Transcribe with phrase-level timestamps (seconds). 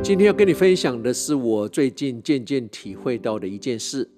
[0.00, 4.08] 今天要跟你分享的是我最近渐渐体会到的一件事。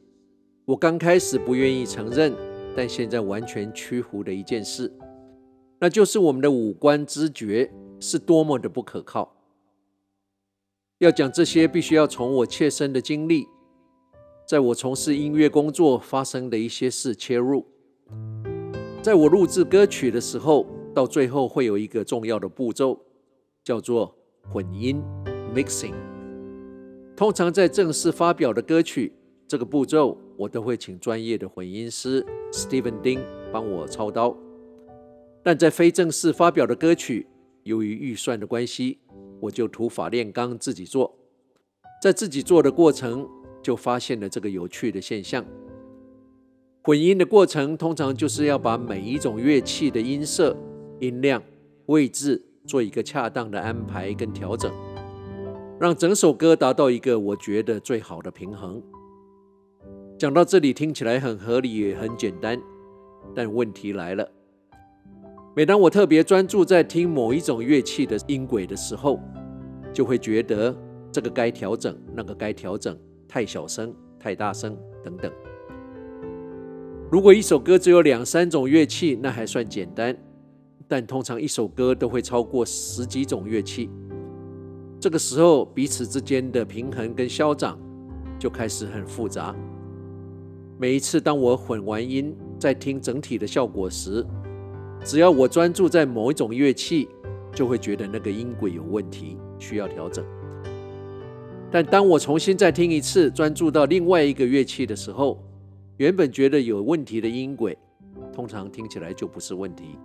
[0.65, 2.33] 我刚开始不愿意承认，
[2.77, 4.93] 但现在完全屈服的一件事，
[5.81, 7.69] 那就是我们的五官知觉
[7.99, 9.35] 是多么的不可靠。
[10.99, 13.47] 要讲这些，必须要从我切身的经历，
[14.47, 17.67] 在我从事音乐工作发生的一些事切入。
[19.03, 23.01] 在我录制歌曲的时候，到最后会有一个重要的步骤，
[23.65, 24.15] 叫做
[24.53, 25.03] 混音。
[25.55, 25.95] Mixing，
[27.17, 29.13] 通常在正式发表的歌曲，
[29.49, 33.21] 这个步骤我都会请专业的混音师 Steven Ding
[33.53, 34.37] 帮我操刀。
[35.43, 37.27] 但在非正式发表的歌曲，
[37.65, 38.99] 由于预算的关系，
[39.41, 41.17] 我就土法炼钢自己做。
[42.01, 43.29] 在自己做的过程，
[43.61, 45.45] 就发现了这个有趣的现象：
[46.85, 50.57] 混音的过程通常就是要把每一种乐器的音色、
[51.01, 51.43] 音量、
[51.87, 54.73] 位置做一个恰当的安排跟调整。
[55.81, 58.83] 让整首歌达到一个我觉得最好的平衡。
[60.19, 62.61] 讲到这里听起来很合理也很简单，
[63.35, 64.31] 但问题来了。
[65.57, 69.19] 每当我特别专注在听某一种乐器的音轨的时候，
[69.91, 70.77] 就会觉得
[71.11, 72.95] 这个该调整，那个该调整，
[73.27, 75.33] 太小声、太大声等等。
[77.11, 80.15] 如果一首歌只有两三种乐器，那还算简单，
[80.87, 83.89] 但通常一首歌都会超过十几种乐器。
[85.01, 87.79] 这个时候，彼此之间的平衡跟消长
[88.39, 89.57] 就开始很复杂。
[90.79, 94.23] 每一次当我混完音，在听整体的效果时，
[95.03, 97.09] 只要我专注在某一种乐器，
[97.55, 100.23] 就会觉得那个音轨有问题，需要调整。
[101.71, 105.43] 但当我重新再听一次，专注到另外一个乐器的时候，
[105.97, 107.79] 原本觉得有问题的音轨，
[108.35, 109.97] 通常听起来就不是问题，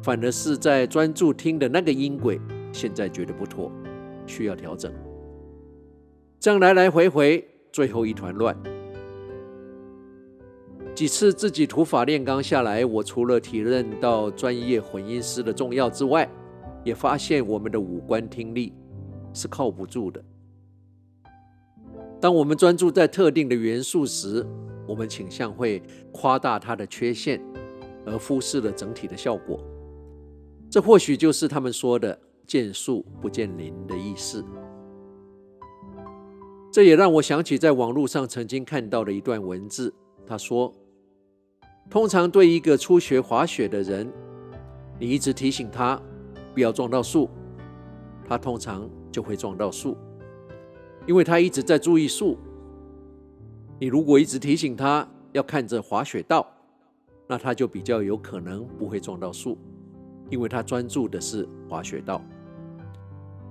[0.00, 2.40] 反而是在专注听的那个音轨，
[2.72, 3.72] 现在觉得不妥。
[4.26, 4.92] 需要调整，
[6.38, 8.56] 这样来来回回，最后一团乱。
[10.94, 16.28] 几次自己土法炼钢下来，我除了体认到专业混音师的重要之外，
[16.84, 18.72] 也发现我们的五官听力
[19.32, 20.22] 是靠不住的。
[22.20, 24.46] 当我们专注在特定的元素时，
[24.86, 25.82] 我们倾向会
[26.12, 27.40] 夸大它的缺陷，
[28.04, 29.58] 而忽视了整体的效果。
[30.70, 32.18] 这或许就是他们说的。
[32.46, 34.44] 见树不见林的意思，
[36.70, 39.92] 这也让我想起在网络上曾经看到的一段文字。
[40.26, 40.74] 他说
[41.90, 44.10] ：“通常对一个初学滑雪的人，
[44.98, 46.00] 你一直提醒他
[46.54, 47.28] 不要撞到树，
[48.26, 49.96] 他通常就会撞到树，
[51.06, 52.38] 因为他一直在注意树。
[53.80, 56.46] 你如果一直提醒他要看着滑雪道，
[57.26, 59.58] 那他就比较有可能不会撞到树。”
[60.32, 62.24] 因为他专注的是滑雪道，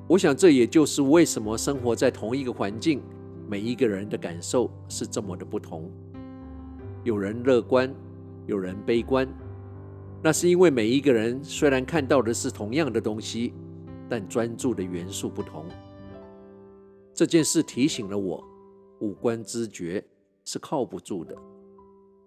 [0.07, 3.03] 我想这也就是为什么生活在同一个环境，
[3.47, 5.91] 每一个人的感受是这么的不同。
[7.03, 7.93] 有人乐观，
[8.47, 9.27] 有人悲观，
[10.23, 13.53] 那是因为每一个人虽然看到的是同样的东西，
[14.09, 15.65] 但专注的元素不同。
[17.13, 18.43] 这件事提醒了我，
[19.01, 20.03] 五官知觉
[20.45, 21.35] 是靠不住的，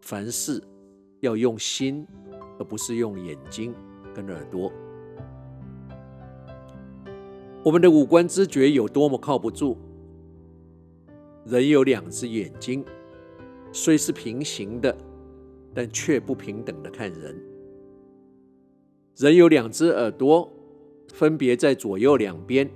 [0.00, 0.62] 凡事
[1.18, 2.06] 要用心，
[2.60, 3.74] 而不是用眼睛。
[4.14, 4.72] 跟耳朵，
[7.64, 9.76] 我们的五官知觉有多么靠不住？
[11.44, 12.84] 人有两只眼睛，
[13.72, 14.96] 虽是平行的，
[15.74, 17.38] 但却不平等的看人。
[19.16, 20.50] 人有两只耳朵，
[21.12, 22.70] 分别在左右两边，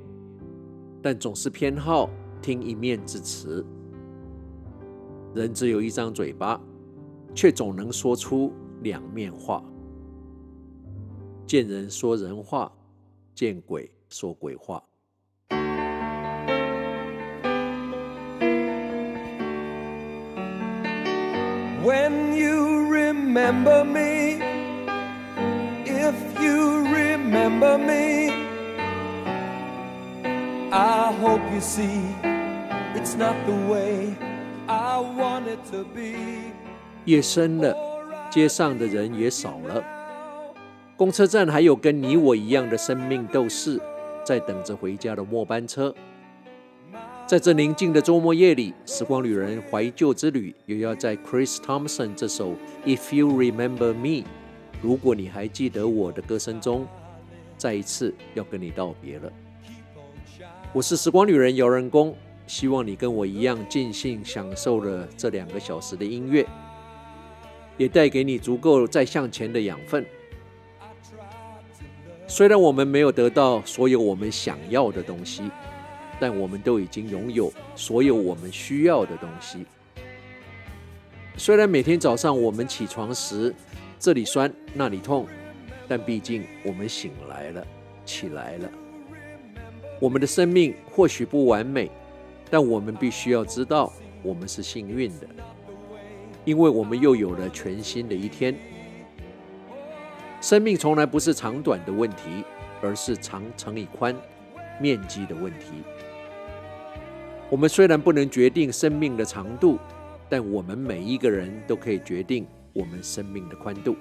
[1.01, 2.11] 但总是偏好
[2.43, 3.65] 听一面之词。
[5.35, 6.61] 人只有一张嘴巴，
[7.35, 9.63] 却总能说出两面话。
[11.49, 12.71] 见人说人话，
[13.35, 14.85] 见鬼说鬼话。
[21.83, 24.43] When you remember me,
[25.87, 28.31] if you remember me,
[30.71, 32.15] I hope you see
[32.95, 34.15] it's not the way
[34.67, 36.53] I want it to be.
[37.07, 37.75] 夜深了，
[38.31, 39.98] 街上的人也少了。
[40.99, 43.81] 公车站还有跟你我一样的生命斗士，
[44.25, 45.95] 在等着回家的末班车。
[47.25, 52.51] 在这宁静的周末夜里，时光旅人怀旧之旅又要在 Chris Thompson 这首
[52.85, 54.09] 《If You Remember Me》，
[54.83, 56.85] 如果你还记得我的歌声中，
[57.57, 59.33] 再一次要跟你道别了。
[60.73, 62.13] 我是时光旅人姚仁恭，
[62.49, 66.45] 希望你跟我一样尽兴享受了这两个小时的音乐，
[67.77, 70.05] 也带给你足够再向前的养分。
[72.31, 75.51] 虽然我们没有得到所有我们想要的东西，
[76.21, 79.65] 但我们都已经拥有所有我们需要的东西。
[81.39, 83.55] 虽然每天早上我们起床时
[83.99, 85.27] 这里酸那里痛，
[85.89, 87.67] 但毕竟我们醒来了，
[88.05, 88.71] 起来了。
[89.99, 91.91] 我们的生命或许不完美，
[92.51, 93.91] 但我们必须要知道，
[94.23, 95.27] 我们是幸运的，
[96.45, 98.55] 因为我们又有了全新的一天。
[100.41, 102.45] 生命从来不是长短的问题，
[102.81, 104.15] 而是长乘以宽
[104.81, 105.83] 面积的问题。
[107.51, 109.79] 我们虽然不能决定生命的长度，
[110.29, 113.97] 但我们每一个人都可以决定我们生命的宽度。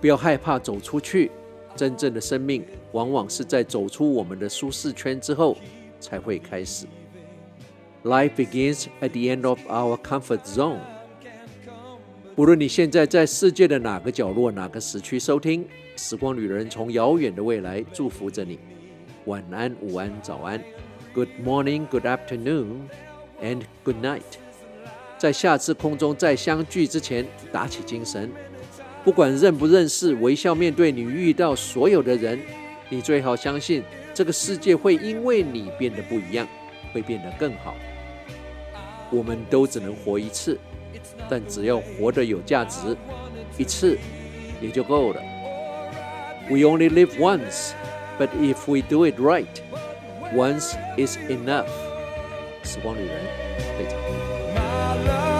[0.00, 1.32] 不要害怕走出去，
[1.74, 5.56] 真正的生命往往是在走出我们的舒适圈之后
[5.98, 6.86] 才会开始。
[8.04, 10.93] Life begins at the end of our comfort zone。
[12.36, 15.64] 无论你现在在世界的哪个角落、哪个时区收听，
[15.94, 18.58] 时光旅人从遥远的未来祝福着你。
[19.26, 20.60] 晚安、午安、早安
[21.14, 22.88] ，Good morning, Good afternoon,
[23.40, 24.22] and Good night。
[25.16, 28.28] 在下次空中再相聚之前，打起精神。
[29.04, 32.40] 不管认不认识，微笑面对你遇到所有的人。
[32.88, 36.48] 你最好相信，这个世界会因为你变得不一样，
[36.92, 37.76] 会变得更好。
[39.12, 40.58] 我们都只能活一次，
[41.29, 42.95] 但只要活得有价值，
[43.57, 43.97] 一次
[44.61, 45.21] 也就够了。
[46.49, 47.73] We only live once,
[48.17, 49.45] but if we do it right,
[50.33, 51.67] once is enough。
[52.63, 53.19] 时光旅人，
[53.77, 55.32] 非常。